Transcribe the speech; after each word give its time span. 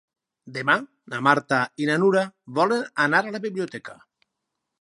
Demà 0.53 0.77
na 1.13 1.19
Marta 1.27 1.59
i 1.83 1.89
na 1.91 1.97
Nura 2.05 2.25
volen 2.61 2.83
anar 3.07 3.23
a 3.27 3.33
la 3.37 3.43
biblioteca. 3.49 3.99